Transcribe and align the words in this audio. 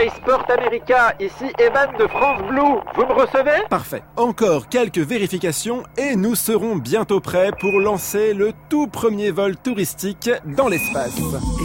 Spaceport 0.00 0.46
America, 0.48 1.14
ici 1.20 1.52
Evan 1.58 1.90
de 1.98 2.06
France 2.06 2.40
Blue. 2.48 2.80
Vous 2.94 3.02
me 3.02 3.12
recevez? 3.12 3.66
Parfait. 3.68 4.02
Encore 4.16 4.68
quelques 4.68 4.98
vérifications 4.98 5.82
et 5.98 6.16
nous 6.16 6.34
serons 6.34 6.76
bientôt 6.76 7.20
prêts 7.20 7.50
pour 7.60 7.78
lancer 7.78 8.32
le 8.32 8.52
tout 8.70 8.86
premier 8.86 9.30
vol 9.30 9.56
touristique 9.56 10.30
dans 10.56 10.68
l'espace. 10.68 11.16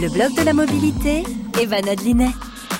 Le 0.02 0.12
blog 0.12 0.34
de 0.36 0.44
la 0.44 0.52
mobilité, 0.52 1.22
Evan 1.58 1.88
Adlinet. 1.88 2.28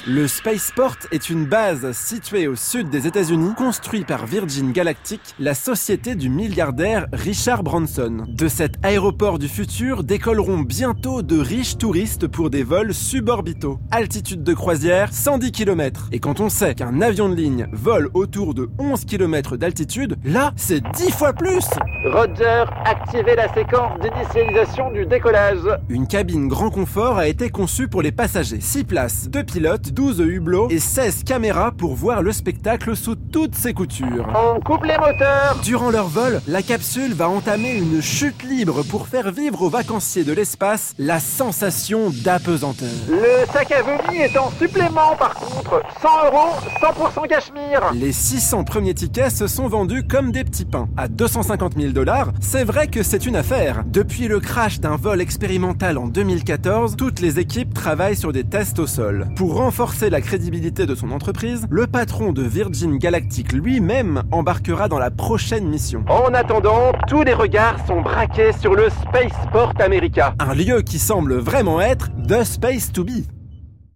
Le 0.08 0.28
Spaceport 0.28 0.98
est 1.10 1.30
une 1.30 1.46
base 1.46 1.90
située 1.90 2.46
au 2.46 2.54
sud 2.54 2.90
des 2.90 3.08
États-Unis, 3.08 3.54
construite 3.56 4.06
par 4.06 4.24
Virgin 4.24 4.70
Galactic, 4.70 5.20
la 5.40 5.52
société 5.52 6.14
du 6.14 6.28
milliardaire 6.28 7.08
Richard 7.12 7.64
Branson. 7.64 8.18
De 8.28 8.46
cet 8.46 8.76
aéroport 8.84 9.40
du 9.40 9.48
futur 9.48 10.04
décolleront 10.04 10.60
bientôt 10.60 11.22
de 11.22 11.36
riches 11.36 11.76
touristes 11.76 12.28
pour 12.28 12.50
des 12.50 12.62
vols 12.62 12.94
suborbitaux. 12.94 13.80
Altitude 13.90 14.44
de 14.44 14.54
croisière 14.54 15.12
110 15.12 15.50
km. 15.50 16.08
Et 16.12 16.20
quand 16.20 16.38
on 16.38 16.50
sait 16.50 16.76
qu'un 16.76 17.00
avion 17.00 17.28
de 17.28 17.34
ligne 17.34 17.66
vole 17.72 18.08
autour 18.14 18.54
de 18.54 18.70
11 18.78 19.06
km 19.06 19.56
d'altitude, 19.56 20.18
là, 20.24 20.52
c'est 20.54 20.84
10 20.88 21.10
fois 21.10 21.32
plus 21.32 21.66
Roger, 22.04 22.64
activez 22.84 23.34
la 23.34 23.52
séquence 23.52 23.98
d'initialisation 23.98 24.92
du 24.92 25.04
décollage. 25.04 25.66
Une 25.88 26.06
cabine 26.06 26.46
grand 26.46 26.70
confort 26.70 27.18
a 27.18 27.26
été 27.26 27.50
conçue 27.50 27.88
pour 27.88 28.02
les 28.02 28.12
passagers. 28.12 28.60
6 28.60 28.84
places, 28.84 29.28
2 29.28 29.42
pilotes, 29.42 29.95
12 29.96 30.20
hublots 30.20 30.68
et 30.68 30.78
16 30.78 31.24
caméras 31.24 31.72
pour 31.72 31.94
voir 31.94 32.20
le 32.22 32.30
spectacle 32.30 32.94
sous 32.94 33.14
toutes 33.14 33.54
ses 33.54 33.72
coutures. 33.72 34.28
On 34.34 34.60
coupe 34.60 34.84
les 34.84 34.98
moteurs. 34.98 35.58
Durant 35.64 35.90
leur 35.90 36.08
vol, 36.08 36.42
la 36.46 36.60
capsule 36.60 37.14
va 37.14 37.30
entamer 37.30 37.74
une 37.76 38.02
chute 38.02 38.42
libre 38.42 38.84
pour 38.84 39.08
faire 39.08 39.32
vivre 39.32 39.62
aux 39.62 39.70
vacanciers 39.70 40.22
de 40.22 40.34
l'espace 40.34 40.94
la 40.98 41.18
sensation 41.18 42.10
d'apesanteur. 42.10 42.90
Le 43.08 43.50
sac 43.50 43.72
à 43.72 43.80
vomi 43.80 44.18
est 44.18 44.36
en 44.36 44.50
supplément 44.50 45.16
par 45.18 45.34
contre. 45.34 45.80
100 46.02 46.08
euros, 46.26 46.52
100% 46.82 47.28
cachemire. 47.28 47.90
Les 47.94 48.12
600 48.12 48.64
premiers 48.64 48.92
tickets 48.92 49.30
se 49.30 49.46
sont 49.46 49.66
vendus 49.66 50.06
comme 50.06 50.30
des 50.30 50.44
petits 50.44 50.66
pains. 50.66 50.90
À 50.98 51.08
250 51.08 51.72
000 51.74 51.92
dollars, 51.92 52.32
c'est 52.40 52.64
vrai 52.64 52.88
que 52.88 53.02
c'est 53.02 53.24
une 53.24 53.36
affaire. 53.36 53.82
Depuis 53.86 54.28
le 54.28 54.40
crash 54.40 54.78
d'un 54.78 54.96
vol 54.96 55.22
expérimental 55.22 55.96
en 55.96 56.06
2014, 56.06 56.96
toutes 56.96 57.20
les 57.20 57.38
équipes 57.38 57.72
travaillent 57.72 58.14
sur 58.14 58.34
des 58.34 58.44
tests 58.44 58.78
au 58.78 58.86
sol. 58.86 59.28
Pour 59.36 59.54
renforcer 59.86 60.10
la 60.10 60.20
crédibilité 60.20 60.84
de 60.84 60.96
son 60.96 61.12
entreprise, 61.12 61.64
le 61.70 61.86
patron 61.86 62.32
de 62.32 62.42
Virgin 62.42 62.98
Galactic 62.98 63.52
lui-même 63.52 64.24
embarquera 64.32 64.88
dans 64.88 64.98
la 64.98 65.12
prochaine 65.12 65.68
mission. 65.68 66.04
En 66.08 66.34
attendant, 66.34 66.90
tous 67.06 67.22
les 67.22 67.34
regards 67.34 67.86
sont 67.86 68.00
braqués 68.00 68.50
sur 68.52 68.74
le 68.74 68.88
Spaceport 68.90 69.74
America. 69.78 70.34
Un 70.40 70.54
lieu 70.54 70.82
qui 70.82 70.98
semble 70.98 71.34
vraiment 71.36 71.80
être 71.80 72.10
The 72.26 72.42
Space 72.42 72.90
to 72.92 73.04
Be. 73.04 73.35